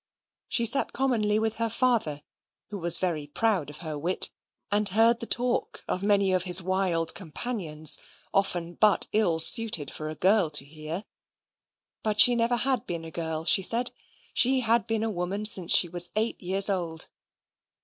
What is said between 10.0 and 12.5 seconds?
a girl to hear. But she